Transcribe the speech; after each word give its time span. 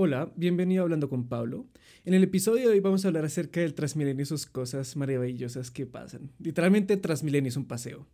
Hola, 0.00 0.30
bienvenido 0.36 0.82
a 0.82 0.84
Hablando 0.84 1.08
con 1.08 1.26
Pablo. 1.26 1.66
En 2.04 2.14
el 2.14 2.22
episodio 2.22 2.68
de 2.68 2.74
hoy 2.74 2.78
vamos 2.78 3.04
a 3.04 3.08
hablar 3.08 3.24
acerca 3.24 3.58
del 3.58 3.74
Transmilenio 3.74 4.22
y 4.22 4.26
sus 4.26 4.46
cosas 4.46 4.94
maravillosas 4.94 5.72
que 5.72 5.86
pasan. 5.86 6.30
Literalmente 6.38 6.96
Transmilenio 6.96 7.48
es 7.48 7.56
un 7.56 7.64
paseo. 7.64 8.06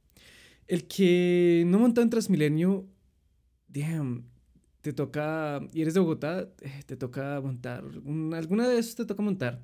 El 0.67 0.87
que 0.89 1.63
no 1.67 1.79
monta 1.79 2.01
en 2.01 2.09
Transmilenio, 2.09 2.87
damn, 3.69 4.25
te 4.81 4.95
toca, 4.95 5.61
y 5.75 5.83
eres 5.83 5.93
de 5.93 6.01
Bogotá, 6.01 6.49
eh, 6.63 6.85
te 6.87 6.97
toca 6.97 7.39
montar, 7.43 7.85
alguna 8.33 8.67
de 8.67 8.79
esas 8.79 8.95
te 8.95 9.05
toca 9.05 9.23
montar, 9.23 9.63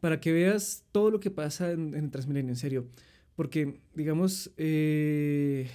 para 0.00 0.18
que 0.18 0.32
veas 0.32 0.82
todo 0.90 1.12
lo 1.12 1.20
que 1.20 1.30
pasa 1.30 1.70
en, 1.70 1.94
el 1.94 2.10
Transmilenio, 2.10 2.50
en 2.50 2.56
serio. 2.56 2.88
Porque, 3.36 3.78
digamos, 3.94 4.50
eh, 4.56 5.70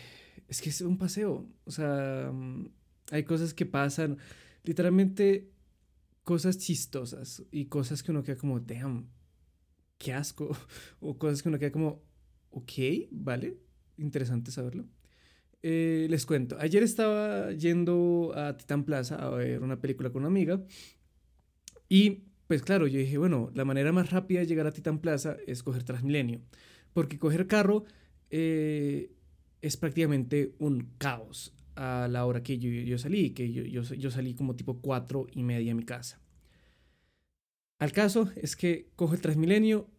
es 0.50 0.62
que 0.62 0.72
es 0.72 0.82
un 0.82 0.98
paseo, 0.98 1.48
o 1.64 1.72
sea, 1.72 2.34
hay 3.12 3.24
cosas 3.24 3.54
que 3.54 3.66
pasan, 3.66 4.18
literalmente 4.66 5.55
cosas 6.26 6.58
chistosas 6.58 7.44
y 7.52 7.68
cosas 7.68 8.04
que 8.04 8.12
uno 8.12 8.24
queda 8.24 8.36
como, 8.36 8.60
damn, 8.60 9.08
qué 9.98 10.12
asco, 10.12 10.50
o 11.00 11.18
cosas 11.18 11.42
que 11.42 11.48
uno 11.48 11.60
queda 11.60 11.72
como, 11.72 12.04
ok, 12.50 12.72
vale, 13.12 13.58
interesante 13.98 14.52
saberlo. 14.52 14.86
Eh, 15.62 16.08
les 16.10 16.26
cuento, 16.26 16.58
ayer 16.60 16.84
estaba 16.84 17.52
yendo 17.54 18.34
a 18.36 18.58
Titán 18.58 18.84
Plaza 18.84 19.16
a 19.16 19.30
ver 19.30 19.64
una 19.64 19.80
película 19.80 20.12
con 20.12 20.24
una 20.24 20.28
amiga 20.28 20.62
y 21.90 22.26
pues 22.48 22.62
claro, 22.62 22.86
yo 22.86 23.00
dije, 23.00 23.18
bueno, 23.18 23.52
la 23.56 23.66
manera 23.66 23.92
más 23.92 24.12
rápida 24.12 24.42
de 24.42 24.48
llegar 24.48 24.68
a 24.68 24.72
Titán 24.72 25.00
Plaza 25.00 25.38
es 25.48 25.64
coger 25.64 25.84
Transmilenio, 25.84 26.42
porque 26.94 27.18
coger 27.18 27.48
carro 27.48 27.86
eh, 28.30 29.12
es 29.62 29.78
prácticamente 29.78 30.54
un 30.60 30.92
caos 30.98 31.56
a 31.76 32.08
la 32.10 32.26
hora 32.26 32.42
que 32.42 32.58
yo, 32.58 32.98
salí, 32.98 33.32
que 33.32 33.52
yo, 33.52 34.12
salí 34.12 34.34
como 34.34 34.56
tipo 34.56 34.80
cuatro 34.82 35.28
y 35.32 35.44
media 35.44 35.74
a 35.74 35.76
mi 35.76 35.84
casa. 35.84 36.22
Al 37.80 37.92
caso 37.92 38.32
es 38.36 38.56
que 38.56 38.92
cojo 38.96 39.14
el 39.14 39.22
Transmilenio 39.22 39.90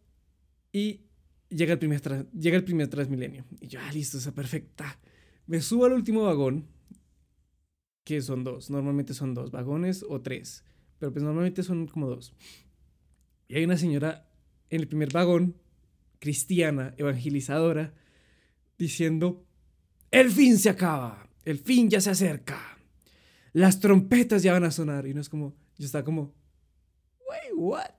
y 0.71 1.01
llega 1.49 1.73
el 1.73 1.79
primer, 1.79 2.01
llega 2.31 2.57
el 2.57 2.63
primer 2.63 2.87
Transmilenio. 2.87 3.45
Y 3.61 3.67
yo, 3.67 3.79
ah, 3.81 3.91
listo, 3.91 4.17
está 4.17 4.31
perfecta. 4.31 4.99
Me 5.45 5.61
subo 5.61 5.85
al 5.85 5.93
último 5.93 6.23
vagón, 6.23 6.67
que 8.03 8.21
son 8.21 8.43
dos, 8.43 8.69
normalmente 8.69 9.13
son 9.13 9.33
dos 9.33 9.51
vagones 9.51 10.03
o 10.07 10.21
tres, 10.21 10.63
pero 10.97 11.11
pues 11.11 11.23
normalmente 11.23 11.61
son 11.61 11.87
como 11.87 12.07
dos. 12.07 12.33
Y 13.47 13.55
hay 13.55 13.65
una 13.65 13.77
señora 13.77 14.27
en 14.69 14.81
el 14.81 14.87
primer 14.87 15.13
vagón, 15.13 15.55
cristiana, 16.19 16.95
evangelizadora, 16.97 17.93
diciendo, 18.77 19.45
el 20.09 20.31
fin 20.31 20.57
se 20.57 20.69
acaba 20.69 21.26
el 21.47 21.59
fin 21.59 21.89
ya 21.89 22.01
se 22.01 22.09
acerca. 22.09 22.59
Las 23.53 23.79
trompetas 23.79 24.43
ya 24.43 24.51
van 24.51 24.65
a 24.65 24.71
sonar. 24.71 25.07
Y 25.07 25.13
no 25.13 25.21
es 25.21 25.29
como, 25.29 25.55
yo 25.77 25.85
estaba 25.85 26.03
como, 26.03 26.33
wait, 27.25 27.53
what? 27.55 27.95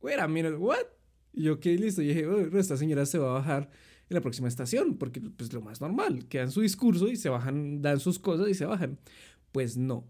Wait 0.00 0.20
a 0.20 0.28
minute, 0.28 0.54
what? 0.54 0.86
Y 1.32 1.42
yo, 1.42 1.54
ok, 1.54 1.64
listo. 1.64 2.02
Y 2.02 2.08
dije, 2.08 2.26
oh, 2.28 2.56
esta 2.56 2.76
señora 2.76 3.04
se 3.04 3.18
va 3.18 3.30
a 3.30 3.34
bajar 3.34 3.68
en 4.08 4.14
la 4.14 4.20
próxima 4.20 4.46
estación, 4.46 4.96
porque 4.96 5.20
pues 5.20 5.52
lo 5.52 5.60
más 5.60 5.80
normal, 5.80 6.28
que 6.28 6.38
dan 6.38 6.52
su 6.52 6.60
discurso 6.60 7.08
y 7.08 7.16
se 7.16 7.28
bajan, 7.28 7.82
dan 7.82 7.98
sus 7.98 8.20
cosas 8.20 8.48
y 8.48 8.54
se 8.54 8.64
bajan. 8.64 9.00
Pues 9.50 9.76
no. 9.76 10.06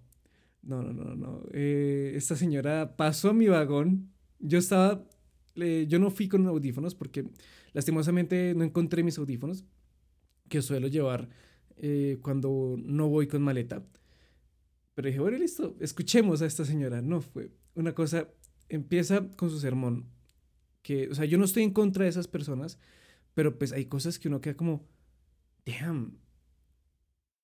No, 0.60 0.82
no, 0.82 0.92
no, 0.92 1.16
no. 1.16 1.44
Eh, 1.52 2.12
esta 2.16 2.36
señora 2.36 2.96
pasó 2.98 3.30
a 3.30 3.32
mi 3.32 3.46
vagón. 3.46 4.10
Yo 4.40 4.58
estaba, 4.58 5.06
yo 5.54 5.98
no 5.98 6.10
fui 6.10 6.28
con 6.28 6.46
audífonos 6.46 6.94
porque 6.94 7.24
lastimosamente 7.72 8.52
no 8.54 8.62
encontré 8.62 9.02
mis 9.02 9.16
audífonos 9.16 9.64
que 10.50 10.60
suelo 10.60 10.88
llevar 10.88 11.30
eh, 11.80 12.18
cuando 12.22 12.76
no 12.78 13.08
voy 13.08 13.26
con 13.26 13.42
maleta. 13.42 13.84
Pero 14.94 15.08
dije, 15.08 15.20
bueno, 15.20 15.38
listo, 15.38 15.76
escuchemos 15.80 16.42
a 16.42 16.46
esta 16.46 16.64
señora. 16.64 17.02
No, 17.02 17.20
fue 17.20 17.52
una 17.74 17.94
cosa, 17.94 18.28
empieza 18.68 19.28
con 19.36 19.50
su 19.50 19.60
sermón, 19.60 20.06
que, 20.82 21.08
o 21.08 21.14
sea, 21.14 21.24
yo 21.24 21.38
no 21.38 21.44
estoy 21.44 21.62
en 21.62 21.72
contra 21.72 22.04
de 22.04 22.10
esas 22.10 22.28
personas, 22.28 22.78
pero 23.34 23.58
pues 23.58 23.72
hay 23.72 23.86
cosas 23.86 24.18
que 24.18 24.28
uno 24.28 24.40
queda 24.40 24.56
como, 24.56 24.86
damn, 25.64 26.18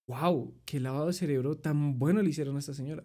wow, 0.07 0.55
qué 0.65 0.81
lavado 0.81 1.07
de 1.07 1.13
cerebro 1.13 1.57
tan 1.57 1.99
bueno 1.99 2.23
le 2.23 2.31
hicieron 2.31 2.57
a 2.57 2.59
esta 2.59 2.75
señora. 2.75 3.05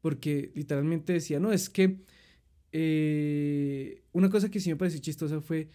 Porque 0.00 0.52
literalmente 0.54 1.12
decía, 1.12 1.38
no, 1.38 1.52
es 1.52 1.68
que 1.68 2.04
eh, 2.72 4.02
una 4.12 4.30
cosa 4.30 4.50
que 4.50 4.60
sí 4.60 4.70
me 4.70 4.76
pareció 4.76 5.00
chistosa 5.00 5.40
fue, 5.40 5.68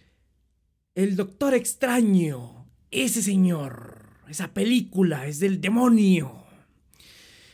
el 0.94 1.14
doctor 1.14 1.54
extraño, 1.54 2.68
ese 2.90 3.22
señor 3.22 3.97
esa 4.28 4.52
película 4.52 5.26
es 5.26 5.38
del 5.40 5.60
demonio. 5.60 6.44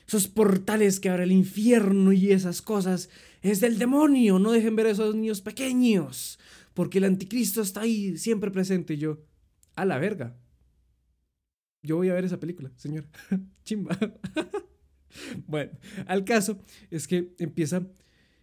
Esos 0.07 0.29
portales 0.29 1.01
que 1.01 1.09
abre 1.09 1.25
el 1.25 1.33
infierno 1.33 2.13
y 2.13 2.33
esas 2.33 2.63
cosas 2.63 3.09
es 3.43 3.61
del 3.61 3.79
demonio. 3.79 4.39
No 4.39 4.53
dejen 4.53 4.77
ver 4.77 4.87
a 4.87 4.91
esos 4.91 5.15
niños 5.15 5.41
pequeños. 5.41 6.39
Porque 6.75 6.99
el 6.99 7.05
anticristo 7.05 7.63
está 7.63 7.83
ahí 7.83 8.19
siempre 8.19 8.51
presente. 8.51 8.95
Y 8.95 8.99
yo, 8.99 9.25
a 9.77 9.85
la 9.85 9.99
verga. 9.99 10.37
Yo 11.83 11.97
voy 11.97 12.09
a 12.09 12.15
ver 12.15 12.25
esa 12.25 12.41
película, 12.41 12.73
señor. 12.77 13.07
Chimba. 13.65 13.99
bueno, 15.47 15.73
al 16.07 16.25
caso 16.25 16.59
es 16.91 17.07
que 17.07 17.35
empieza. 17.39 17.87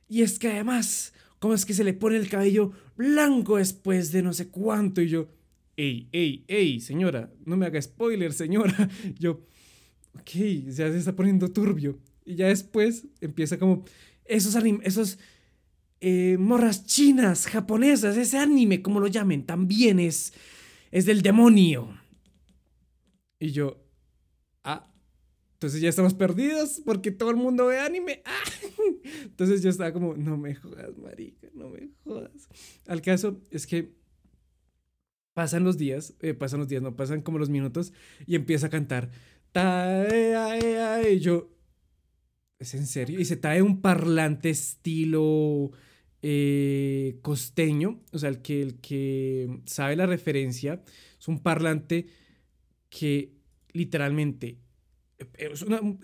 Y 0.08 0.22
es 0.22 0.40
que 0.40 0.50
además, 0.50 1.13
¿cómo 1.40 1.53
es 1.53 1.66
que 1.66 1.74
se 1.74 1.84
le 1.84 1.94
pone 1.94 2.18
el 2.18 2.30
cabello 2.30 2.72
blanco 2.96 3.58
después 3.58 4.12
de 4.12 4.22
no 4.22 4.34
sé 4.34 4.50
cuánto? 4.50 5.02
Y 5.02 5.09
yo, 5.09 5.28
ey, 5.75 6.09
ey, 6.11 6.45
ey, 6.47 6.79
señora, 6.79 7.31
no 7.45 7.57
me 7.57 7.65
haga 7.65 7.81
spoiler, 7.81 8.33
señora. 8.33 8.89
Yo, 9.19 9.45
ok, 10.13 10.31
ya 10.67 10.89
se 10.91 10.97
está 10.97 11.15
poniendo 11.15 11.51
turbio. 11.51 11.99
Y 12.25 12.35
ya 12.35 12.47
después 12.47 13.07
empieza 13.19 13.57
como, 13.57 13.83
esos 14.25 14.55
anime, 14.55 14.79
esos 14.83 15.17
eh, 15.99 16.37
morras 16.39 16.85
chinas, 16.85 17.47
japonesas, 17.47 18.17
ese 18.17 18.37
anime, 18.37 18.81
como 18.81 18.99
lo 18.99 19.07
llamen, 19.07 19.45
también 19.45 19.99
es, 19.99 20.33
es 20.91 21.05
del 21.05 21.21
demonio. 21.21 21.89
Y 23.39 23.51
yo, 23.51 23.83
ah, 24.63 24.91
entonces 25.53 25.81
ya 25.81 25.89
estamos 25.89 26.13
perdidos 26.13 26.81
porque 26.85 27.11
todo 27.11 27.31
el 27.31 27.38
mundo 27.38 27.67
ve 27.67 27.79
anime. 27.79 28.21
Ah. 29.03 29.07
Entonces 29.23 29.61
yo 29.61 29.69
estaba 29.69 29.91
como, 29.93 30.15
no 30.15 30.38
me 30.38 30.53
jodas, 30.55 30.97
marica, 30.97 31.47
no 31.53 31.69
me 31.69 31.89
jodas. 32.03 32.47
Al 32.88 33.01
caso 33.01 33.41
es 33.49 33.65
que 33.65 33.95
pasan 35.34 35.64
los 35.64 35.78
días, 35.78 36.14
eh, 36.22 36.34
pasan 36.34 36.59
los 36.59 36.68
días, 36.68 36.81
no 36.81 36.96
pasan 36.96 37.22
como 37.22 37.38
los 37.38 37.50
minutos, 37.50 37.94
y 38.25 38.36
empieza 38.36 38.68
a 38.68 38.69
cantar. 38.69 39.12
Y 39.53 41.19
yo, 41.19 41.50
¿es 42.59 42.74
en 42.74 42.88
serio? 42.88 43.19
Y 43.19 43.25
se 43.25 43.38
trae 43.38 43.62
un 43.62 43.81
parlante 43.81 44.50
estilo 44.50 45.72
eh, 46.22 47.19
costeño, 47.22 48.02
o 48.12 48.18
sea, 48.19 48.30
el 48.30 48.42
que, 48.42 48.62
el 48.62 48.80
que 48.80 49.62
sabe 49.66 49.96
la 49.96 50.06
referencia, 50.06 50.84
es 51.19 51.28
un 51.28 51.40
parlante 51.40 52.08
que 52.90 53.34
literalmente, 53.74 54.59
eh, 55.38 55.53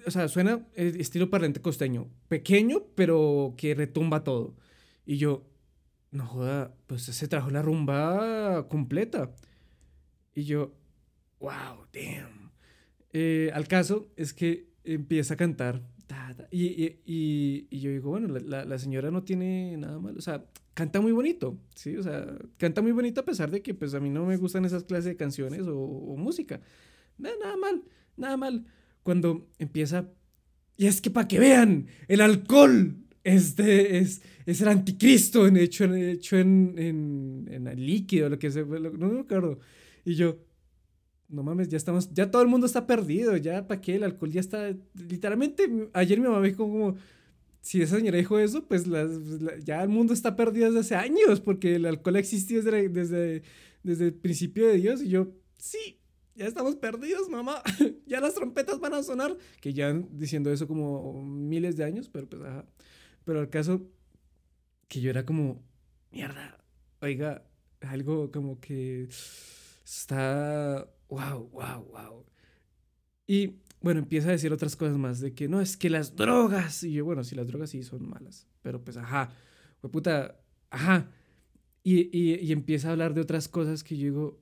o 0.06 0.12
sea, 0.12 0.28
suena 0.28 0.68
estilo 0.76 1.30
parlante 1.30 1.62
costeño, 1.62 2.09
pequeño, 2.28 2.86
pero 2.96 3.56
que 3.58 3.76
retumba 3.76 4.24
todo. 4.24 4.56
Y 5.06 5.18
yo, 5.18 5.46
no 6.12 6.25
joda, 6.25 6.73
pues 6.88 7.03
se 7.03 7.28
trajo 7.28 7.50
la 7.50 7.62
rumba 7.62 8.68
completa. 8.69 9.31
Y 10.34 10.44
yo, 10.44 10.73
wow, 11.40 11.85
damn. 11.94 12.51
Eh, 13.13 13.51
al 13.53 13.68
caso 13.68 14.12
es 14.16 14.34
que 14.34 14.69
empieza 14.84 15.34
a 15.34 15.38
cantar. 15.38 15.81
y, 16.51 17.67
yo 17.78 17.91
digo, 17.91 18.12
bueno, 18.12 18.28
la, 18.28 18.79
señora 18.79 19.12
no 19.12 19.23
tiene 19.23 19.75
nada 19.78 20.00
mal. 20.00 20.17
O 20.17 20.22
sea, 20.22 20.46
canta 20.73 21.01
muy 21.01 21.12
bonito, 21.12 21.57
¿sí? 21.75 21.97
O 21.97 22.03
sea, 22.03 22.38
canta 22.57 22.81
muy 22.81 22.91
bonito 22.91 23.22
a 23.22 23.25
pesar 23.25 23.51
de 23.51 23.62
que 23.62 23.73
pues 23.73 23.94
a 23.94 24.00
mí 24.00 24.09
no 24.09 24.25
me 24.25 24.38
gustan 24.38 24.66
esas 24.66 24.84
clases 24.84 25.06
de 25.06 25.17
canciones 25.17 25.63
o, 25.67 26.16
música. 26.17 26.62
Nada, 27.17 27.35
nada 27.41 27.57
mal, 27.57 27.84
nada 28.16 28.38
mal. 28.38 28.66
Cuando 29.03 29.47
empieza... 29.57 30.09
Y 30.79 30.85
es 30.85 31.01
que 31.01 31.09
para 31.09 31.28
que 31.28 31.40
vean, 31.40 31.88
el 32.07 32.22
alcohol 32.22 33.06
este 33.28 33.97
es, 33.97 34.22
es 34.46 34.62
el 34.62 34.70
anticristo 34.70 35.47
en, 35.47 35.58
hecho, 35.58 35.84
en, 35.84 35.96
hecho 35.96 36.38
en, 36.38 36.76
en, 36.78 37.47
en 37.52 37.68
el 37.68 37.85
líquido, 37.85 38.29
lo 38.29 38.40
que 38.40 38.50
sea, 38.52 38.64
no 38.64 39.09
me 39.09 39.20
acuerdo. 39.20 39.59
Y 40.06 40.16
yo, 40.16 40.38
no 41.28 41.44
mames, 41.44 41.68
ya 41.68 41.78
estamos, 41.78 42.14
ya 42.14 42.32
todo 42.32 42.41
el 42.41 42.47
mundo 42.47 42.66
está 42.66 42.88
perdido, 42.88 43.35
ya 43.35 43.68
para 43.68 43.82
qué 43.82 43.96
el 43.96 44.03
alcohol 44.03 44.32
ya 44.32 44.40
está, 44.40 44.74
literalmente, 44.94 45.90
ayer 45.94 46.20
mi 46.20 46.28
mamá 46.28 46.40
me 46.40 46.50
dijo 46.50 46.64
como, 46.64 46.96
si 47.62 47.82
esa 47.82 47.97
señora 47.97 48.18
dijo 48.18 48.40
eso, 48.40 48.66
pues 48.66 48.88
las, 48.88 49.09
ya 49.66 49.84
el 49.84 49.90
mundo 49.90 50.14
está 50.14 50.38
perdido 50.38 50.68
desde 50.68 50.80
hace 50.80 50.96
años, 50.96 51.41
porque 51.41 51.76
el 51.76 51.85
alcohol 51.85 52.16
ha 52.16 52.20
existido 52.20 52.64
desde, 52.64 52.88
desde, 52.88 53.44
desde 53.84 54.06
el 54.06 54.14
principio 54.14 54.68
de 54.68 54.78
Dios, 54.78 55.02
y 55.02 55.09
yo, 55.09 55.34
sí, 55.58 56.00
ya 56.38 56.46
estamos 56.46 56.76
perdidos, 56.76 57.28
mamá. 57.30 57.64
ya 58.06 58.22
las 58.22 58.35
trompetas 58.35 58.80
van 58.80 58.94
a 58.94 59.03
sonar. 59.03 59.35
Que 59.59 59.73
ya 59.73 59.91
diciendo 60.12 60.52
eso 60.52 60.68
como 60.68 61.22
miles 61.23 61.76
de 61.76 61.84
años, 61.84 62.09
pero 62.09 62.30
pues 62.30 62.41
ajá. 62.44 62.66
Pero 63.28 63.41
el 63.41 63.50
caso 63.50 63.82
que 64.88 65.02
yo 65.02 65.09
era 65.09 65.26
como, 65.26 65.62
mierda, 66.12 66.64
oiga, 67.02 67.44
algo 67.82 68.32
como 68.32 68.62
que 68.62 69.09
está, 69.84 70.88
wow, 71.09 71.50
wow, 71.52 71.84
wow. 71.91 72.26
Y 73.28 73.58
bueno, 73.82 74.00
empieza 74.00 74.29
a 74.29 74.32
decir 74.32 74.53
otras 74.53 74.78
cosas 74.78 74.97
más, 74.97 75.20
de 75.20 75.34
que 75.34 75.50
no, 75.50 75.59
es 75.59 75.76
que 75.76 75.90
las 75.90 76.16
drogas. 76.16 76.84
Y 76.84 76.94
yo, 76.94 77.03
bueno, 77.03 77.26
sí, 77.26 77.35
las 77.35 77.47
drogas 77.47 77.72
sí 77.72 77.84
son 77.84 78.08
malas, 78.09 78.47
pero 78.62 78.82
pues, 78.82 78.96
ajá, 78.96 79.34
pues 79.82 79.91
puta, 79.91 80.40
ajá. 80.70 81.12
Y, 81.84 82.18
y, 82.18 82.53
empieza 82.53 82.88
a 82.88 82.91
hablar 82.91 83.14
de 83.14 83.20
otras 83.20 83.50
cosas 83.50 83.84
que 83.84 83.97
yo 83.97 84.06
digo, 84.06 84.41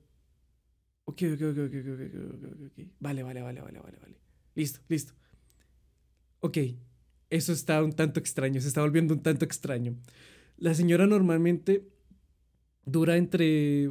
ok, 1.06 1.22
ok, 1.34 1.42
ok, 1.42 1.58
ok, 1.58 1.74
ok, 1.74 1.88
ok, 1.90 2.54
ok, 2.54 2.62
ok, 2.66 2.88
vale, 3.00 3.24
vale, 3.24 3.42
vale, 3.42 3.60
vale, 3.62 3.80
vale, 3.80 3.98
vale. 3.98 4.16
Listo, 4.54 4.78
listo. 4.86 5.12
Ok, 6.38 6.58
eso 7.30 7.52
está 7.52 7.82
un 7.82 7.92
tanto 7.92 8.20
extraño, 8.20 8.60
se 8.60 8.68
está 8.68 8.80
volviendo 8.80 9.14
un 9.14 9.22
tanto 9.22 9.44
extraño. 9.44 9.96
La 10.58 10.74
señora 10.74 11.06
normalmente 11.06 11.88
dura 12.84 13.16
entre 13.16 13.90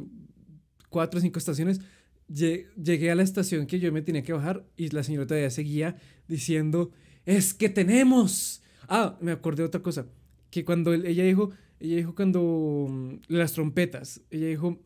cuatro 0.88 1.18
o 1.18 1.20
cinco 1.20 1.38
estaciones. 1.38 1.80
Llegué 2.28 3.10
a 3.10 3.14
la 3.14 3.22
estación 3.22 3.66
que 3.66 3.78
yo 3.78 3.92
me 3.92 4.02
tenía 4.02 4.22
que 4.22 4.32
bajar 4.32 4.66
y 4.76 4.88
la 4.88 5.04
señora 5.04 5.26
todavía 5.26 5.50
seguía 5.50 5.96
diciendo, 6.26 6.90
es 7.24 7.54
que 7.54 7.68
tenemos. 7.68 8.62
Ah, 8.88 9.16
me 9.20 9.32
acordé 9.32 9.62
de 9.62 9.68
otra 9.68 9.82
cosa, 9.82 10.06
que 10.50 10.64
cuando 10.64 10.92
ella 10.94 11.24
dijo, 11.24 11.50
ella 11.78 11.96
dijo 11.96 12.14
cuando 12.14 12.86
mm, 12.88 13.14
las 13.28 13.52
trompetas, 13.52 14.22
ella 14.30 14.48
dijo, 14.48 14.80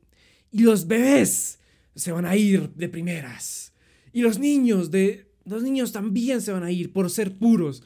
y 0.50 0.62
los 0.62 0.86
bebés 0.86 1.60
se 1.94 2.12
van 2.12 2.26
a 2.26 2.36
ir 2.36 2.70
de 2.74 2.88
primeras. 2.88 3.72
Y 4.12 4.22
los 4.22 4.38
niños 4.38 4.90
de 4.90 5.30
los 5.44 5.62
niños 5.62 5.92
también 5.92 6.40
se 6.40 6.52
van 6.52 6.62
a 6.62 6.70
ir 6.70 6.92
por 6.92 7.10
ser 7.10 7.38
puros. 7.38 7.82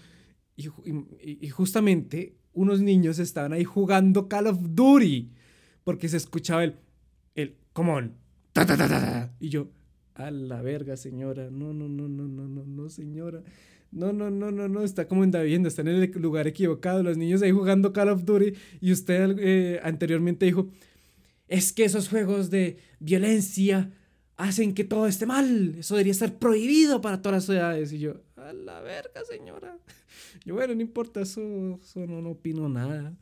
Y, 0.57 1.49
justamente 1.49 2.37
unos 2.53 2.81
niños 2.81 3.19
estaban 3.19 3.53
ahí 3.53 3.65
jugando 3.65 4.29
Call 4.29 4.47
of 4.47 4.59
Duty 4.61 5.31
porque 5.83 6.09
se 6.09 6.17
escuchaba 6.17 6.65
el, 6.65 6.77
el, 7.35 7.57
come 7.73 7.91
on, 7.91 8.15
ta, 8.53 8.65
ta, 8.65 8.77
ta, 8.77 8.89
ta, 8.89 9.35
y 9.41 9.49
yo, 9.49 9.69
a 10.15 10.31
la 10.31 10.63
verga, 10.63 10.97
señora, 10.97 11.51
no, 11.51 11.73
no, 11.73 11.89
no, 11.89 12.09
no, 12.09 12.29
no, 12.29 12.47
no, 12.47 12.65
no, 12.65 12.89
señora, 12.89 13.43
no, 13.91 14.13
no, 14.13 14.31
no, 14.31 14.51
no, 14.53 14.69
no, 14.69 14.83
está 14.83 15.09
como 15.09 15.25
en 15.25 15.33
vivienda, 15.33 15.69
está 15.69 15.83
en 15.83 15.89
el 15.89 16.13
lugar 16.13 16.47
equivocado, 16.47 17.03
los 17.03 17.17
niños 17.17 17.43
ahí 17.43 17.51
jugando 17.51 17.93
Call 17.93 18.09
of 18.11 18.25
Duty 18.25 18.55
y 18.81 18.93
usted 18.93 19.37
eh, 19.39 19.81
anteriormente 19.83 20.47
dijo, 20.47 20.69
es 21.49 21.73
que 21.73 21.85
esos 21.85 22.09
juegos 22.09 22.51
de 22.51 22.79
violencia 23.01 23.91
hacen 24.37 24.75
que 24.75 24.85
todo 24.85 25.07
esté 25.07 25.27
mal. 25.27 25.77
Eso 25.79 25.95
debería 25.95 26.15
ser 26.15 26.37
prohibido 26.37 27.01
para 27.01 27.23
todas 27.23 27.37
las 27.37 27.45
ciudades. 27.45 27.93
Y 27.93 27.99
yo, 27.99 28.23
a 28.37 28.53
la 28.53 28.81
verga, 28.81 29.25
señora. 29.25 29.79
Yo, 30.45 30.55
bueno, 30.55 30.75
no 30.75 30.81
importa, 30.81 31.21
eso, 31.21 31.79
eso 31.83 32.07
no, 32.07 32.21
no 32.21 32.31
opino 32.31 32.69
nada. 32.69 33.17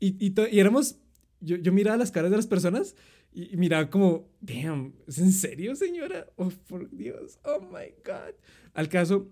Y, 0.00 0.16
y, 0.24 0.34
y 0.50 0.60
éramos, 0.60 0.96
yo, 1.40 1.56
yo, 1.56 1.72
miraba 1.72 1.96
las 1.96 2.10
caras 2.10 2.30
de 2.30 2.36
las 2.36 2.46
personas 2.46 2.94
y, 3.32 3.56
miraba 3.56 3.90
como, 3.90 4.28
damn, 4.40 4.94
¿es 5.06 5.18
en 5.18 5.32
serio, 5.32 5.74
señora? 5.74 6.26
Oh, 6.36 6.50
por 6.68 6.88
Dios, 6.90 7.38
oh 7.44 7.60
my 7.60 7.92
God. 8.04 8.34
Al 8.72 8.88
caso, 8.88 9.28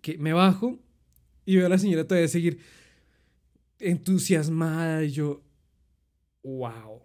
que 0.00 0.18
me 0.18 0.32
bajo 0.32 0.78
y 1.44 1.56
veo 1.56 1.66
a 1.66 1.70
la 1.70 1.78
señora 1.78 2.06
todavía 2.06 2.28
seguir 2.28 2.60
entusiasmada 3.78 5.02
y 5.02 5.10
yo, 5.10 5.42
wow 6.42 7.02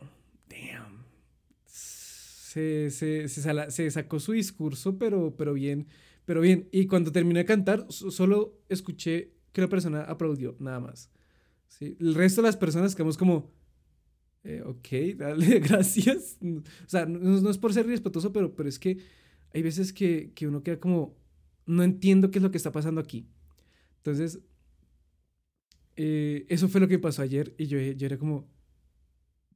se, 2.57 3.27
se, 3.29 3.91
sacó 3.91 4.19
su 4.19 4.33
discurso, 4.33 4.97
pero, 4.97 5.35
pero 5.35 5.53
bien, 5.53 5.87
pero 6.25 6.41
bien. 6.41 6.67
Y 6.71 6.87
cuando 6.87 7.11
terminé 7.11 7.39
de 7.39 7.45
cantar, 7.45 7.85
solo 7.89 8.59
escuché 8.69 9.33
que 9.51 9.61
la 9.61 9.69
persona 9.69 10.01
aplaudió, 10.01 10.55
nada 10.59 10.79
más. 10.79 11.09
¿sí? 11.67 11.95
El 11.99 12.15
resto 12.15 12.41
de 12.41 12.47
las 12.47 12.57
personas 12.57 12.95
quedamos 12.95 13.17
como, 13.17 13.51
eh, 14.43 14.61
ok, 14.65 15.17
dale, 15.17 15.59
gracias. 15.67 16.37
O 16.41 16.89
sea, 16.89 17.05
no, 17.05 17.49
es 17.49 17.57
por 17.57 17.73
ser 17.73 17.87
respetuoso, 17.87 18.31
pero, 18.31 18.55
pero 18.55 18.69
es 18.69 18.79
que 18.79 18.97
hay 19.53 19.61
veces 19.61 19.93
que, 19.93 20.31
que 20.35 20.47
uno 20.47 20.63
queda 20.63 20.79
como, 20.79 21.15
no 21.65 21.83
entiendo 21.83 22.31
qué 22.31 22.39
es 22.39 22.43
lo 22.43 22.51
que 22.51 22.57
está 22.57 22.71
pasando 22.71 23.01
aquí. 23.01 23.27
Entonces, 23.97 24.39
eh, 25.95 26.45
eso 26.49 26.69
fue 26.69 26.79
lo 26.79 26.87
que 26.87 26.99
pasó 26.99 27.21
ayer 27.21 27.53
y 27.57 27.67
yo, 27.67 27.79
yo 27.79 28.05
era 28.05 28.17
como, 28.17 28.47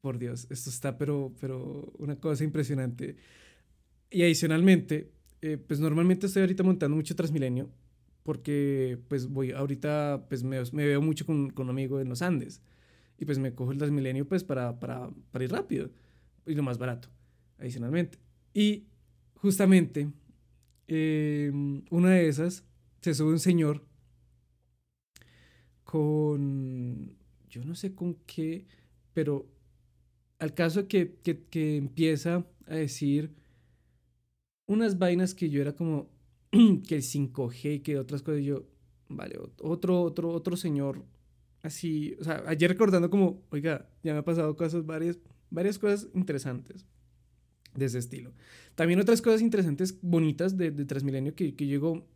por 0.01 0.18
Dios, 0.18 0.48
esto 0.50 0.69
está 0.69 0.98
pero, 0.98 1.33
pero 1.39 1.94
una 1.98 2.18
cosa 2.19 2.44
impresionante. 2.44 3.15
Y 4.09 4.24
adicionalmente, 4.24 5.12
eh, 5.42 5.57
pues 5.57 5.80
normalmente 5.80 6.27
estoy 6.27 6.42
ahorita 6.42 6.63
montando 6.63 6.95
mucho 6.98 7.15
Transmilenio 7.15 7.69
porque 8.24 9.00
pues 9.07 9.27
voy 9.27 9.51
ahorita 9.51 10.25
pues 10.30 10.44
me, 10.44 10.62
veo 10.74 11.01
mucho 11.01 11.25
con, 11.25 11.50
con, 11.51 11.65
un 11.65 11.71
amigo 11.71 12.00
en 12.00 12.09
los 12.09 12.21
Andes 12.21 12.62
y 13.18 13.25
pues 13.25 13.39
me 13.39 13.53
cojo 13.56 13.71
el 13.71 13.77
Transmilenio 13.77 14.27
pues 14.27 14.44
para, 14.44 14.80
para, 14.80 15.09
ir 15.39 15.51
rápido 15.51 15.89
y 16.45 16.53
lo 16.53 16.63
más 16.63 16.77
barato 16.77 17.09
adicionalmente. 17.57 18.19
Y 18.53 18.88
justamente 19.36 20.09
eh, 20.88 21.51
una 21.89 22.12
de 22.12 22.27
esas 22.27 22.63
se 23.01 23.13
sube 23.13 23.31
un 23.31 23.39
señor 23.39 23.83
con, 25.83 27.18
yo 27.50 27.63
no 27.63 27.75
sé 27.75 27.94
con 27.95 28.15
qué, 28.25 28.65
pero 29.13 29.48
al 30.42 30.56
caso 30.56 30.88
que, 30.88 31.20
que, 31.22 31.78
empieza 31.78 32.44
a 32.66 32.76
decir 32.76 33.32
unas 34.66 34.98
vainas 34.98 35.36
que 35.36 35.52
yo 35.52 35.62
era 35.62 35.76
como 35.76 36.10
que 36.52 36.96
el 36.96 37.04
5G 37.04 37.76
y 37.76 37.80
que 37.82 38.00
otras 38.00 38.24
cosas, 38.24 38.42
yo, 38.42 38.66
vale, 39.08 39.38
otro, 39.60 40.02
otro, 40.02 40.30
otro 40.30 40.58
señor 40.58 41.06
así, 41.62 42.18
o 42.20 42.24
sea, 42.24 42.44
ayer 42.48 42.72
recordando 42.72 43.12
como, 43.12 43.44
oiga, 43.52 43.88
ya 44.02 44.14
me 44.14 44.20
ha 44.20 44.26
pasado 44.26 44.58
cosas, 44.58 44.84
varias, 44.84 45.20
varias 45.52 45.78
cosas 45.78 46.08
interesantes 46.16 46.88
de 47.76 47.86
ese 47.86 48.00
estilo. 48.00 48.34
También 48.74 49.00
otras 49.00 49.22
cosas 49.22 49.42
interesantes, 49.42 50.00
bonitas 50.02 50.58
de, 50.58 50.72
de 50.72 50.86
Transmilenio 50.86 51.36
que, 51.36 51.54
que 51.54 51.68
llegó, 51.68 52.08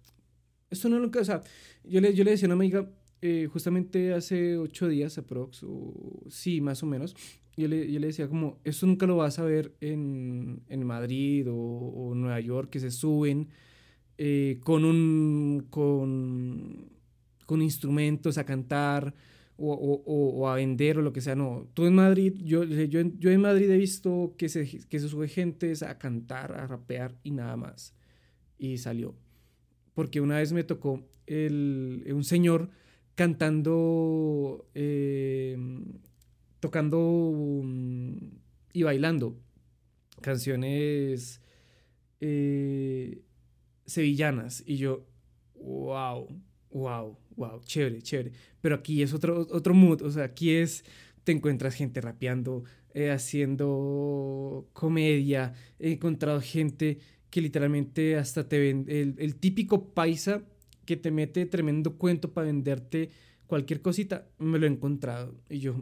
esto 0.72 0.90
no 0.90 0.98
lo 0.98 1.12
que, 1.12 1.20
o 1.20 1.26
sea, 1.26 1.44
yo 1.84 2.02
le, 2.02 2.12
yo 2.16 2.24
le 2.24 2.32
decía 2.32 2.48
a 2.48 2.50
una 2.50 2.56
amiga, 2.56 2.90
eh, 3.22 3.48
justamente 3.52 4.14
hace 4.14 4.58
ocho 4.58 4.88
días 4.88 5.18
aprox, 5.18 5.64
o 5.64 6.24
sí, 6.30 6.62
más 6.62 6.84
o 6.84 6.86
menos, 6.86 7.16
yo 7.58 7.68
le, 7.68 7.92
yo 7.92 8.00
le 8.00 8.08
decía 8.08 8.28
como, 8.28 8.60
esto 8.64 8.86
nunca 8.86 9.06
lo 9.06 9.18
vas 9.18 9.40
a 9.40 9.44
ver 9.44 9.74
en, 9.80 10.62
en 10.68 10.86
Madrid 10.86 11.50
o, 11.50 11.56
o, 11.56 12.16
Nueva 12.16 12.40
York, 12.40 12.70
que 12.70 12.80
se 12.80 12.92
suben 12.92 13.48
eh, 14.18 14.60
con, 14.64 14.84
un, 14.84 15.68
con, 15.70 16.90
con 17.46 17.62
instrumentos 17.62 18.38
a 18.38 18.46
cantar 18.46 19.14
o, 19.58 19.72
o, 19.74 20.42
o, 20.42 20.50
a 20.50 20.56
vender 20.56 20.98
o 20.98 21.02
lo 21.02 21.14
que 21.14 21.22
sea. 21.22 21.36
No, 21.36 21.70
tú 21.74 21.86
en 21.86 21.96
Madrid, 21.96 22.34
yo, 22.44 22.64
yo, 22.66 23.02
yo 23.02 23.32
en 23.32 23.42
Madrid 23.42 23.70
he 23.70 23.78
visto 23.78 24.36
que 24.38 24.50
se, 24.50 24.66
que 24.90 25.00
se 25.00 25.08
sube 25.08 25.30
gente 25.30 25.74
a 25.88 25.98
cantar, 25.98 26.52
a 26.54 26.68
rapear 26.68 27.16
y 27.24 27.32
nada 27.32 27.56
más. 27.56 27.94
Y 28.58 28.78
salió. 28.78 29.16
Porque 29.94 30.20
una 30.20 30.38
vez 30.38 30.52
me 30.52 30.66
tocó 30.66 31.02
el, 31.26 32.06
un 32.14 32.24
señor 32.26 32.70
cantando, 33.16 34.68
eh, 34.76 35.58
tocando 36.60 37.62
mm, 37.64 38.18
y 38.74 38.84
bailando 38.84 39.38
canciones 40.22 41.42
eh, 42.20 43.22
sevillanas. 43.86 44.64
Y 44.66 44.78
yo, 44.78 45.06
wow, 45.56 46.28
wow, 46.72 47.18
wow, 47.36 47.62
chévere, 47.62 48.02
chévere. 48.02 48.32
Pero 48.62 48.76
aquí 48.76 49.02
es 49.02 49.14
otro, 49.14 49.48
otro 49.52 49.74
mood, 49.74 50.02
o 50.02 50.12
sea, 50.12 50.26
aquí 50.26 50.52
es, 50.52 50.84
te 51.24 51.32
encuentras 51.32 51.76
gente 51.76 52.02
rapeando, 52.02 52.64
eh, 52.94 53.12
haciendo 53.12 54.70
comedia, 54.74 55.54
he 55.80 55.94
encontrado 55.94 56.42
gente 56.42 57.00
que 57.30 57.42
literalmente 57.42 58.16
hasta 58.16 58.48
te 58.48 58.60
ven, 58.60 58.86
el, 58.88 59.16
el 59.18 59.36
típico 59.36 59.94
paisa 59.94 60.44
que 60.86 60.98
te 60.98 61.12
mete 61.12 61.46
tremendo 61.46 61.98
cuento 61.98 62.34
para 62.34 62.48
venderte 62.48 63.10
cualquier 63.48 63.82
cosita, 63.82 64.28
me 64.38 64.60
lo 64.60 64.66
he 64.66 64.70
encontrado. 64.70 65.36
Y 65.50 65.60
yo, 65.60 65.74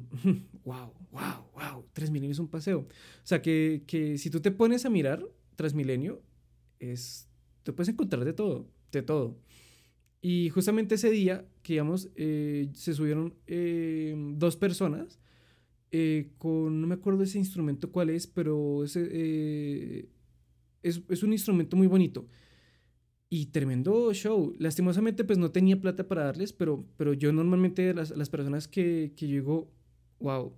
wow, 0.65 0.93
wow, 1.12 1.45
wow, 1.53 1.86
Transmilenio 1.93 2.31
es 2.31 2.39
un 2.39 2.48
paseo. 2.48 2.79
O 2.79 2.88
sea, 3.25 3.41
que, 3.41 3.83
que 3.88 4.17
si 4.17 4.29
tú 4.29 4.41
te 4.41 4.51
pones 4.51 4.86
a 4.86 4.89
mirar 4.89 5.24
Transmilenio, 5.55 6.22
es, 6.79 7.27
te 7.63 7.74
puedes 7.74 7.89
encontrar 7.89 8.25
de 8.25 8.33
todo, 8.33 8.67
de 8.91 9.01
todo. 9.01 9.38
Y 10.22 10.50
justamente 10.50 10.95
ese 10.95 11.12
día, 11.12 11.45
que 11.63 11.74
digamos, 11.74 12.10
eh, 12.15 12.69
se 12.74 12.93
subieron 12.93 13.36
eh, 13.45 14.15
dos 14.36 14.55
personas 14.55 15.19
eh, 15.91 16.31
con, 16.38 16.81
no 16.81 16.88
me 16.88 16.95
acuerdo 16.95 17.24
ese 17.24 17.38
instrumento 17.38 17.91
cuál 17.91 18.10
es, 18.10 18.25
pero 18.25 18.83
ese, 18.83 20.10
es, 20.81 21.01
es 21.10 21.24
un 21.24 21.33
instrumento 21.33 21.75
muy 21.75 21.88
bonito 21.88 22.25
y 23.34 23.48
tremendo 23.48 24.13
show. 24.13 24.54
Lastimosamente, 24.60 25.24
pues 25.24 25.40
no 25.40 25.50
tenía 25.50 25.82
plata 25.82 26.08
para 26.08 26.25
darles, 26.25 26.54
pero, 26.54 26.86
pero 26.98 27.13
yo 27.13 27.34
normalmente 27.34 27.92
las, 27.92 28.12
las 28.12 28.30
personas 28.30 28.68
que, 28.68 29.13
que 29.16 29.28
yo 29.28 29.72
wow, 30.20 30.54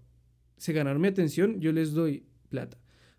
se 0.57 0.73
ganaron 0.73 1.01
mi 1.01 1.07
atención, 1.07 1.61
yo 1.61 1.71
les 1.71 1.93
doy 1.93 2.25
plata. 2.49 2.77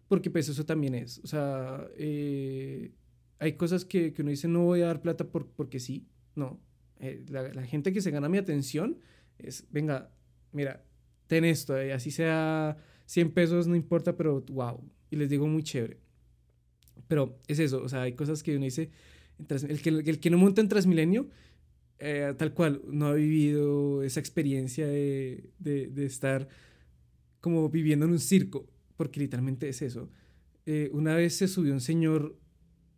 Porque 0.08 0.30
pues 0.30 0.50
eso 0.50 0.66
también 0.66 0.94
es. 0.94 1.20
O 1.24 1.26
sea, 1.26 1.88
eh, 1.96 2.92
hay 3.38 3.54
cosas 3.54 3.86
que, 3.86 4.12
que, 4.12 4.20
uno 4.20 4.30
dice, 4.30 4.46
no 4.46 4.62
voy 4.62 4.82
a 4.82 4.88
dar 4.88 5.00
plata 5.00 5.24
por, 5.24 5.48
porque 5.48 5.80
sí. 5.80 6.06
No. 6.34 6.60
Eh, 7.00 7.24
la, 7.30 7.62
gente 7.62 7.94
que 7.94 8.02
se 8.02 8.10
gana 8.10 8.28
mi 8.28 8.36
atención 8.36 8.98
es, 9.38 9.66
venga, 9.70 10.10
mira, 10.52 10.84
ten 11.28 11.46
esto, 11.46 11.78
eh, 11.78 11.94
así 11.94 12.10
sea 12.10 12.76
100 13.06 13.32
pesos, 13.32 13.66
no 13.66 13.74
importa, 13.74 14.18
pero 14.18 14.42
wow. 14.50 14.84
Y 15.10 15.16
les 15.16 15.30
digo 15.30 15.46
muy 15.46 15.62
chévere. 15.62 15.96
Pero 17.08 17.38
es 17.48 17.58
eso, 17.58 17.82
o 17.82 17.88
sea, 17.88 18.02
hay 18.02 18.12
cosas 18.12 18.42
que 18.42 18.54
uno 18.54 18.66
dice, 18.66 18.90
el, 19.38 19.82
que, 19.82 19.90
el 19.90 20.20
que 20.20 20.30
no 20.30 20.38
monta 20.38 20.60
en 20.60 20.68
Transmilenio, 20.68 21.28
eh, 21.98 22.34
tal 22.36 22.52
cual, 22.52 22.82
no 22.86 23.06
ha 23.06 23.14
vivido 23.14 24.02
esa 24.02 24.20
experiencia 24.20 24.86
de, 24.86 25.50
de, 25.58 26.04
estar 26.04 26.48
como 27.40 27.68
viviendo 27.70 28.04
en 28.06 28.12
un 28.12 28.18
circo, 28.18 28.68
porque 28.96 29.20
literalmente 29.20 29.68
es 29.68 29.82
eso. 29.82 30.10
Eh, 30.66 30.90
una 30.92 31.14
vez 31.14 31.36
se 31.36 31.48
subió 31.48 31.72
un 31.72 31.80
señor, 31.80 32.38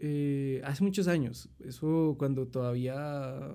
eh, 0.01 0.61
hace 0.65 0.83
muchos 0.83 1.07
años, 1.07 1.49
eso 1.65 2.17
cuando 2.19 2.49
todavía 2.49 3.55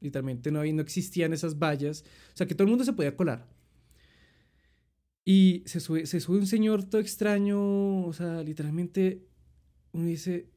literalmente 0.00 0.50
no, 0.50 0.64
no 0.64 0.82
existían 0.82 1.32
esas 1.32 1.58
vallas, 1.58 2.04
o 2.32 2.36
sea 2.36 2.46
que 2.46 2.54
todo 2.54 2.64
el 2.64 2.70
mundo 2.70 2.84
se 2.84 2.92
podía 2.92 3.16
colar. 3.16 3.48
Y 5.24 5.62
se 5.66 5.80
sube, 5.80 6.04
se 6.06 6.20
sube 6.20 6.38
un 6.38 6.46
señor 6.46 6.84
todo 6.84 7.00
extraño, 7.00 8.04
o 8.06 8.12
sea, 8.12 8.42
literalmente 8.42 9.26
uno 9.92 10.06
dice, 10.06 10.50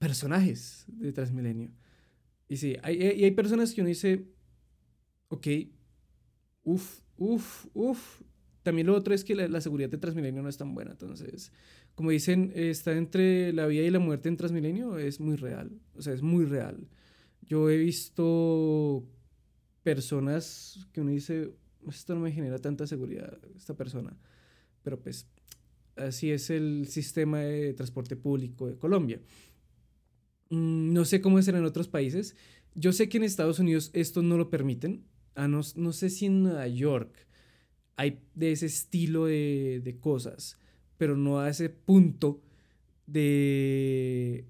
personajes 0.00 0.86
de 0.88 1.12
Transmilenio. 1.12 1.70
Y 2.48 2.56
sí, 2.56 2.76
hay, 2.82 3.00
hay 3.00 3.30
personas 3.30 3.72
que 3.72 3.82
uno 3.82 3.88
dice, 3.88 4.26
ok, 5.28 5.46
uff, 6.64 7.02
uff, 7.16 7.66
uff. 7.74 8.22
También 8.62 8.88
lo 8.88 8.96
otro 8.96 9.14
es 9.14 9.24
que 9.24 9.34
la, 9.34 9.60
seguridad 9.60 9.88
de 9.88 9.98
Transmilenio 9.98 10.42
no 10.42 10.48
es 10.48 10.56
tan 10.56 10.74
buena. 10.74 10.90
Entonces, 10.90 11.52
como 11.94 12.10
dicen, 12.10 12.50
está 12.54 12.92
entre 12.96 13.52
la 13.52 13.66
vida 13.66 13.82
y 13.82 13.90
la 13.90 14.00
muerte 14.00 14.28
en 14.28 14.36
Transmilenio, 14.36 14.98
es 14.98 15.20
muy 15.20 15.36
real. 15.36 15.70
O 15.94 16.02
sea, 16.02 16.12
es 16.12 16.22
muy 16.22 16.44
real. 16.44 16.88
Yo 17.42 17.70
he 17.70 17.76
visto 17.76 19.06
personas 19.82 20.88
que 20.92 21.00
uno 21.00 21.10
dice, 21.10 21.52
esto 21.88 22.14
no 22.14 22.20
me 22.20 22.32
genera 22.32 22.58
tanta 22.58 22.86
seguridad, 22.86 23.38
esta 23.56 23.74
persona. 23.74 24.16
Pero 24.82 25.00
pues 25.00 25.26
así 25.96 26.30
es 26.30 26.50
el 26.50 26.86
sistema 26.88 27.40
de 27.40 27.74
transporte 27.74 28.16
público 28.16 28.66
de 28.66 28.76
Colombia. 28.76 29.20
Mm, 30.50 30.92
no 30.92 31.04
sé 31.04 31.20
cómo 31.20 31.38
es 31.38 31.48
en 31.48 31.64
otros 31.64 31.88
países. 31.88 32.36
Yo 32.74 32.92
sé 32.92 33.08
que 33.08 33.18
en 33.18 33.24
Estados 33.24 33.58
Unidos 33.58 33.90
esto 33.94 34.22
no 34.22 34.36
lo 34.36 34.50
permiten. 34.50 35.04
Ah, 35.34 35.48
no, 35.48 35.60
no 35.76 35.92
sé 35.92 36.10
si 36.10 36.26
en 36.26 36.42
Nueva 36.42 36.66
York 36.68 37.26
hay 37.96 38.20
de 38.34 38.52
ese 38.52 38.66
estilo 38.66 39.26
de, 39.26 39.80
de 39.84 39.98
cosas, 40.00 40.58
pero 40.98 41.16
no 41.16 41.40
a 41.40 41.50
ese 41.50 41.70
punto 41.70 42.42
de, 43.06 44.46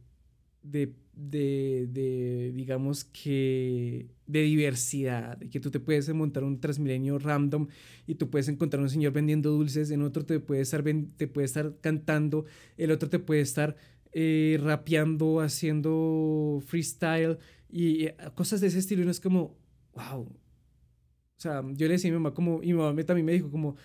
de 0.63 0.95
de, 1.15 1.87
de, 1.91 2.53
digamos 2.55 3.05
que, 3.05 4.09
de 4.27 4.43
diversidad, 4.43 5.39
que 5.51 5.61
tú 5.61 5.71
te 5.71 5.81
puedes 5.81 6.09
montar 6.15 6.45
un 6.45 6.61
Transmilenio 6.61 7.19
random 7.19 7.69
y 8.07 8.15
tú 8.17 8.31
puedes 8.31 8.49
encontrar 8.49 8.83
un 8.83 8.91
señor 8.91 9.13
vendiendo 9.13 9.51
dulces, 9.51 9.91
en 9.91 10.03
otro 10.03 10.25
te 10.25 10.41
puede 10.41 10.63
estar, 10.63 10.83
te 11.17 11.29
puede 11.29 11.45
estar 11.45 11.75
cantando, 11.81 12.47
el 12.79 12.91
otro 12.91 13.11
te 13.11 13.19
puede 13.19 13.43
estar 13.43 13.77
eh, 14.13 14.59
rapeando, 14.61 15.41
haciendo 15.41 16.63
freestyle 16.67 17.39
y 17.69 18.09
cosas 18.35 18.61
de 18.61 18.69
ese 18.69 18.79
estilo 18.79 19.03
y 19.03 19.05
no 19.05 19.11
es 19.11 19.21
como, 19.21 19.57
wow. 19.95 20.23
O 20.23 21.43
sea, 21.43 21.63
yo 21.73 21.87
le 21.87 21.95
decía 21.95 22.11
a 22.11 22.13
mi 22.13 22.19
mamá 22.19 22.35
como, 22.35 22.63
y 22.63 22.69
mi 22.69 22.75
mamá 22.75 23.03
también 23.05 23.27
me 23.27 23.33
dijo 23.33 23.51
como, 23.51 23.77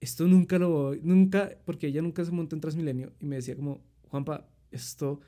esto 0.00 0.26
nunca 0.26 0.58
lo, 0.58 0.94
nunca, 0.96 1.56
porque 1.64 1.86
ella 1.86 2.02
nunca 2.02 2.24
se 2.24 2.32
montó 2.32 2.56
en 2.56 2.60
Transmilenio 2.60 3.12
y 3.20 3.26
me 3.26 3.36
decía 3.36 3.56
como, 3.56 3.82
Juanpa, 4.08 4.48
esto 4.70 5.20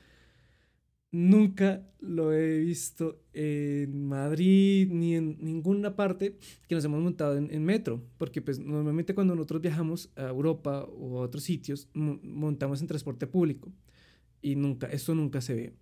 Nunca 1.17 1.81
lo 2.01 2.33
he 2.33 2.59
visto 2.59 3.21
en 3.31 4.05
Madrid 4.05 4.89
ni 4.91 5.15
en 5.15 5.37
ninguna 5.39 5.95
parte 5.95 6.35
que 6.67 6.75
nos 6.75 6.83
hemos 6.83 7.01
montado 7.01 7.37
en, 7.37 7.63
metro, 7.63 8.03
porque 8.17 8.41
pues 8.41 8.59
normalmente 8.59 9.15
cuando 9.15 9.33
nosotros 9.33 9.61
viajamos 9.61 10.11
a 10.17 10.27
Europa 10.27 10.83
o 10.83 11.19
a 11.19 11.21
otros 11.21 11.45
sitios 11.45 11.87
montamos 11.93 12.81
en 12.81 12.87
transporte 12.87 13.27
público 13.27 13.71
y 14.41 14.57
nunca, 14.57 14.87
esto 14.87 15.15
nunca 15.15 15.39
se 15.39 15.53
ve. 15.53 15.73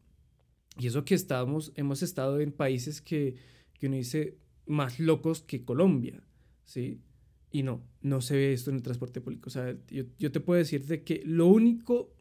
Y 0.77 0.85
eso 0.85 1.03
que 1.03 1.15
estábamos, 1.15 1.71
hemos 1.77 2.03
estado 2.03 2.39
en 2.39 2.51
países 2.51 3.01
que, 3.01 3.33
que 3.79 3.87
uno 3.87 3.95
dice 3.95 4.37
más 4.67 4.99
locos 4.99 5.41
que 5.41 5.65
Colombia, 5.65 6.21
¿sí? 6.63 7.01
Y 7.49 7.63
no, 7.63 7.81
no 8.03 8.21
se 8.21 8.35
ve 8.35 8.53
esto 8.53 8.69
en 8.69 8.75
el 8.75 8.83
transporte 8.83 9.19
público. 9.19 9.47
O 9.47 9.51
sea, 9.51 9.75
yo, 9.87 10.03
yo 10.19 10.31
te 10.31 10.41
puedo 10.41 10.59
decir 10.59 10.85
de 10.85 11.03
que 11.03 11.23
lo 11.25 11.47
único 11.47 12.13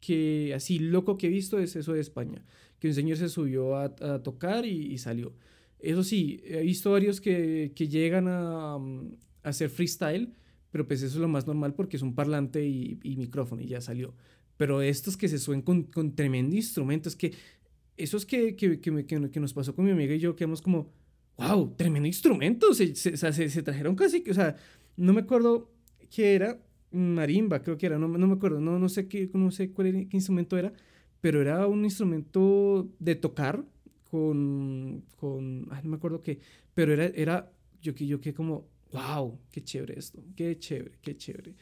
que 0.00 0.52
así 0.54 0.78
loco 0.78 1.18
que 1.18 1.26
he 1.26 1.30
visto 1.30 1.58
es 1.58 1.76
eso 1.76 1.92
de 1.92 2.00
España, 2.00 2.44
que 2.78 2.88
un 2.88 2.94
señor 2.94 3.16
se 3.16 3.28
subió 3.28 3.76
a, 3.76 3.94
tocar 4.22 4.66
y, 4.66 4.96
salió. 4.98 5.32
Eso 5.78 6.02
sí, 6.02 6.40
he 6.44 6.62
visto 6.62 6.92
varios 6.92 7.20
que, 7.20 7.72
que 7.74 7.88
llegan 7.88 8.28
a, 8.28 8.78
mm, 8.78 9.16
a, 9.42 9.48
hacer 9.48 9.70
freestyle, 9.70 10.32
pero 10.70 10.86
pues 10.86 11.02
eso 11.02 11.14
es 11.16 11.20
lo 11.20 11.28
más 11.28 11.46
normal 11.46 11.74
porque 11.74 11.96
es 11.96 12.02
un 12.02 12.14
parlante 12.14 12.66
y, 12.66 12.98
y 13.02 13.16
micrófono 13.16 13.62
y 13.62 13.66
ya 13.68 13.80
salió. 13.80 14.14
Pero 14.56 14.80
estos 14.82 15.16
que 15.16 15.28
se 15.28 15.38
suben 15.38 15.62
con, 15.62 15.84
con 15.84 16.14
tremendo 16.14 16.56
instrumento, 16.56 17.08
es 17.08 17.16
que 17.16 17.34
eso 17.96 18.16
es 18.16 18.26
que, 18.26 18.56
que, 18.56 18.80
que, 18.80 19.06
que, 19.06 19.40
nos 19.40 19.52
pasó 19.52 19.74
con 19.74 19.84
mi 19.84 19.90
amiga 19.90 20.14
y 20.14 20.18
yo, 20.18 20.36
quedamos 20.36 20.60
como, 20.60 20.92
wow, 21.36 21.74
tremendo 21.76 22.06
instrumento, 22.06 22.74
se, 22.74 22.94
se, 22.94 23.16
se, 23.16 23.48
se 23.48 23.62
trajeron 23.62 23.96
casi, 23.96 24.22
o 24.28 24.34
sea, 24.34 24.56
no 24.96 25.12
me 25.12 25.22
acuerdo 25.22 25.70
qué 26.10 26.34
era, 26.34 26.58
marimba, 26.90 27.62
creo 27.62 27.76
que 27.76 27.86
era, 27.86 27.98
no, 27.98 28.08
no 28.08 28.26
me 28.26 28.34
acuerdo, 28.34 28.60
no, 28.60 28.78
no 28.78 28.88
sé, 28.88 29.08
qué, 29.08 29.30
no 29.34 29.50
sé 29.50 29.72
cuál 29.72 30.06
qué 30.08 30.16
instrumento 30.16 30.56
era, 30.56 30.72
pero 31.20 31.40
era 31.40 31.66
un 31.66 31.84
instrumento 31.84 32.88
de 32.98 33.14
tocar 33.16 33.64
con, 34.10 35.04
con 35.16 35.66
ay, 35.70 35.80
no 35.84 35.90
me 35.90 35.96
acuerdo 35.96 36.22
qué, 36.22 36.38
pero 36.74 36.92
era, 36.92 37.06
era 37.06 37.52
yo 37.80 37.92
yo 37.92 38.20
que 38.20 38.34
como, 38.34 38.68
wow, 38.92 39.38
qué 39.50 39.62
chévere 39.62 39.98
esto, 39.98 40.22
qué 40.34 40.58
chévere, 40.58 40.98
qué 41.02 41.16
chévere. 41.16 41.54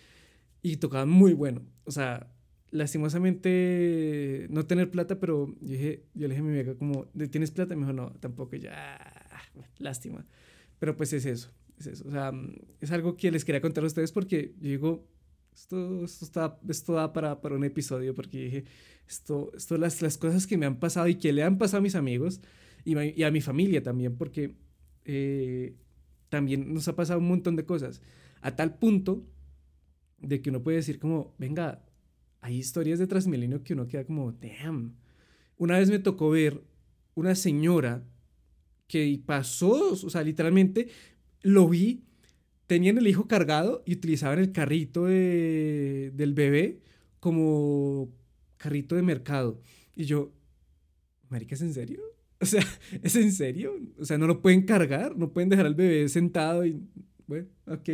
Y 0.62 0.76
tocaba 0.78 1.04
muy 1.06 1.34
bueno, 1.34 1.62
o 1.84 1.90
sea, 1.90 2.30
lastimosamente 2.70 4.46
no 4.50 4.66
tener 4.66 4.90
plata, 4.90 5.20
pero 5.20 5.46
yo, 5.60 5.72
dije, 5.76 6.04
yo 6.14 6.26
le 6.26 6.34
dije 6.34 6.40
a 6.40 6.44
mi 6.44 6.58
amiga 6.58 6.74
como, 6.74 7.06
¿tienes 7.30 7.50
plata? 7.50 7.74
Y 7.74 7.76
me 7.76 7.82
dijo, 7.84 7.92
no, 7.92 8.12
tampoco, 8.20 8.56
ya, 8.56 8.98
lástima. 9.78 10.26
Pero 10.78 10.96
pues 10.96 11.12
es 11.12 11.24
eso, 11.24 11.52
es 11.78 11.86
eso. 11.86 12.08
O 12.08 12.10
sea, 12.10 12.32
es 12.80 12.90
algo 12.90 13.16
que 13.16 13.30
les 13.30 13.44
quería 13.44 13.60
contar 13.60 13.84
a 13.84 13.86
ustedes 13.86 14.10
porque 14.10 14.54
yo 14.60 14.70
digo, 14.70 15.06
esto, 15.54 16.04
esto, 16.04 16.24
está, 16.24 16.58
esto 16.68 16.92
da 16.94 17.12
para, 17.12 17.40
para 17.40 17.54
un 17.54 17.64
episodio 17.64 18.14
porque 18.14 18.44
dije, 18.44 18.64
esto, 19.08 19.52
esto 19.56 19.78
las, 19.78 20.02
las 20.02 20.18
cosas 20.18 20.46
que 20.46 20.56
me 20.56 20.66
han 20.66 20.78
pasado 20.78 21.08
y 21.08 21.16
que 21.16 21.32
le 21.32 21.42
han 21.42 21.58
pasado 21.58 21.78
a 21.78 21.82
mis 21.82 21.94
amigos 21.94 22.40
y, 22.84 23.22
a 23.22 23.30
mi 23.30 23.40
familia 23.40 23.82
también, 23.82 24.16
porque 24.16 24.56
eh, 25.04 25.74
también 26.28 26.72
nos 26.72 26.86
ha 26.88 26.96
pasado 26.96 27.18
un 27.18 27.28
montón 27.28 27.56
de 27.56 27.64
cosas, 27.64 28.02
a 28.40 28.54
tal 28.56 28.78
punto 28.78 29.26
de 30.18 30.42
que 30.42 30.50
uno 30.50 30.62
puede 30.62 30.78
decir 30.78 30.98
como, 30.98 31.34
venga, 31.38 31.84
hay 32.40 32.58
historias 32.58 32.98
de 32.98 33.06
Transmilenio 33.06 33.62
que 33.62 33.72
uno 33.72 33.86
queda 33.86 34.04
como, 34.04 34.32
damn. 34.32 34.96
Una 35.56 35.78
vez 35.78 35.88
me 35.88 35.98
tocó 35.98 36.30
ver 36.30 36.62
una 37.14 37.34
señora 37.34 38.04
que 38.86 39.18
pasó, 39.24 39.92
o 39.92 40.10
sea, 40.10 40.22
literalmente 40.22 40.88
lo 41.40 41.68
vi 41.68 42.04
tenían 42.66 42.98
el 42.98 43.06
hijo 43.06 43.26
cargado 43.28 43.82
y 43.86 43.94
utilizaban 43.94 44.38
el 44.38 44.52
carrito 44.52 45.04
de, 45.06 46.12
del 46.14 46.34
bebé 46.34 46.80
como 47.20 48.10
carrito 48.56 48.96
de 48.96 49.02
mercado. 49.02 49.60
Y 49.94 50.04
yo, 50.04 50.32
marica, 51.28 51.54
¿es 51.54 51.62
en 51.62 51.74
serio? 51.74 52.00
O 52.40 52.46
sea, 52.46 52.64
¿es 53.02 53.16
en 53.16 53.32
serio? 53.32 53.72
O 53.98 54.04
sea, 54.04 54.18
no 54.18 54.26
lo 54.26 54.42
pueden 54.42 54.62
cargar, 54.62 55.16
no 55.16 55.32
pueden 55.32 55.48
dejar 55.48 55.64
al 55.64 55.74
bebé 55.74 56.06
sentado 56.10 56.66
y, 56.66 56.78
bueno, 57.26 57.48
ok, 57.66 57.88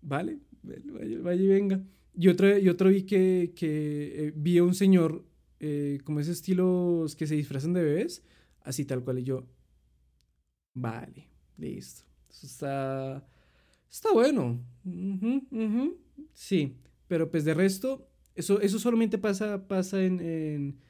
vale, 0.00 0.38
vaya, 0.62 1.42
y 1.42 1.46
venga. 1.48 1.82
Y 2.16 2.28
otro, 2.28 2.56
y 2.56 2.68
otro 2.68 2.90
vi 2.90 3.02
que, 3.02 3.52
que 3.56 4.26
eh, 4.26 4.32
vi 4.36 4.58
a 4.58 4.64
un 4.64 4.74
señor 4.74 5.24
eh, 5.58 5.98
como 6.04 6.20
ese 6.20 6.32
estilo 6.32 7.06
que 7.16 7.26
se 7.26 7.34
disfrazan 7.34 7.72
de 7.72 7.82
bebés, 7.82 8.22
así 8.60 8.84
tal 8.84 9.02
cual. 9.02 9.18
Y 9.18 9.24
yo, 9.24 9.48
vale, 10.74 11.26
listo. 11.56 12.04
Eso 12.30 12.46
está 12.46 13.26
Está 13.94 14.12
bueno. 14.12 14.60
Sí, 16.32 16.76
pero 17.06 17.30
pues 17.30 17.44
de 17.44 17.54
resto, 17.54 18.08
eso, 18.34 18.60
eso 18.60 18.80
solamente 18.80 19.18
pasa, 19.18 19.68
pasa 19.68 20.02
en, 20.02 20.80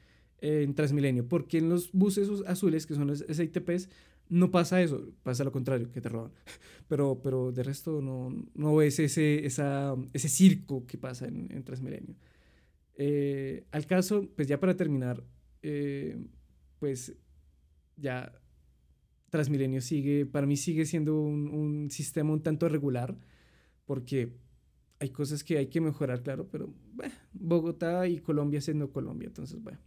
en, 0.41 0.73
Transmilenio, 0.73 1.27
porque 1.27 1.59
en 1.59 1.69
los 1.69 1.91
buses 1.91 2.27
azules, 2.47 2.87
que 2.87 2.95
son 2.95 3.05
los 3.05 3.19
SITPs, 3.19 3.89
no 4.29 4.49
pasa 4.49 4.81
eso, 4.81 5.07
pasa 5.21 5.43
lo 5.43 5.51
contrario, 5.51 5.91
que 5.91 6.01
te 6.01 6.09
roban. 6.09 6.31
Pero, 6.87 7.19
pero 7.23 7.51
de 7.51 7.63
resto 7.63 7.99
no, 8.01 8.29
no 8.53 8.75
ves 8.75 8.99
ese, 8.99 9.43
esa, 9.45 9.95
ese 10.13 10.29
circo 10.29 10.85
que 10.85 10.99
pasa 10.99 11.27
en, 11.27 11.63
Transmilenio. 11.63 12.15
Eh, 12.95 13.65
al 13.71 13.85
caso, 13.87 14.27
pues 14.35 14.47
ya 14.47 14.59
para 14.59 14.75
terminar, 14.75 15.23
eh, 15.63 16.17
pues 16.79 17.15
ya 17.97 18.31
Transmilenio 19.29 19.81
sigue, 19.81 20.25
para 20.25 20.47
mí 20.47 20.57
sigue 20.57 20.85
siendo 20.85 21.19
un, 21.19 21.89
sistema 21.91 22.31
un 22.31 22.41
tanto 22.41 22.69
regular, 22.69 23.17
porque 23.85 24.33
hay 24.99 25.09
cosas 25.09 25.43
que 25.43 25.57
hay 25.57 25.67
que 25.67 25.81
mejorar, 25.81 26.23
claro, 26.23 26.47
pero 26.51 26.73
Bogotá 27.33 28.07
y 28.07 28.19
Colombia 28.19 28.61
siendo 28.61 28.91
Colombia, 28.91 29.27
entonces 29.27 29.61
bueno. 29.61 29.79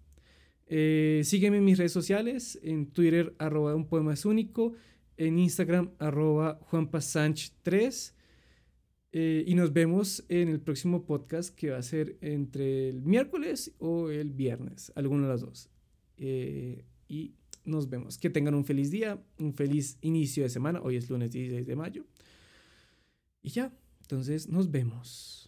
Eh, 0.66 1.22
sígueme 1.24 1.58
en 1.58 1.64
mis 1.64 1.78
redes 1.78 1.92
sociales, 1.92 2.58
en 2.62 2.90
Twitter 2.90 3.34
arroba 3.38 3.74
un 3.74 3.86
poema 3.86 4.12
es 4.12 4.26
único, 4.26 4.74
en 5.16 5.38
Instagram 5.38 5.92
arroba 5.98 6.60
juanpasanch3 6.70 8.12
eh, 9.12 9.44
y 9.46 9.54
nos 9.54 9.72
vemos 9.72 10.24
en 10.28 10.48
el 10.48 10.60
próximo 10.60 11.06
podcast 11.06 11.54
que 11.54 11.70
va 11.70 11.78
a 11.78 11.82
ser 11.82 12.18
entre 12.20 12.90
el 12.90 13.00
miércoles 13.02 13.74
o 13.78 14.10
el 14.10 14.30
viernes, 14.30 14.92
alguno 14.94 15.22
de 15.22 15.28
los 15.28 15.40
dos. 15.40 15.70
eh, 16.18 16.84
y 17.08 17.37
nos 17.68 17.88
vemos. 17.88 18.18
Que 18.18 18.30
tengan 18.30 18.54
un 18.54 18.64
feliz 18.64 18.90
día, 18.90 19.22
un 19.38 19.52
feliz 19.52 19.98
inicio 20.00 20.42
de 20.42 20.48
semana. 20.48 20.80
Hoy 20.82 20.96
es 20.96 21.08
lunes 21.08 21.32
16 21.32 21.66
de 21.66 21.76
mayo. 21.76 22.04
Y 23.42 23.50
ya, 23.50 23.72
entonces 24.00 24.48
nos 24.48 24.70
vemos. 24.70 25.47